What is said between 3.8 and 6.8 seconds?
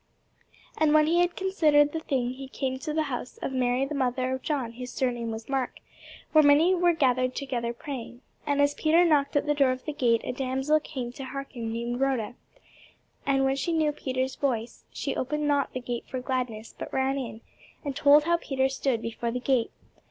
the mother of John, whose surname was Mark; where many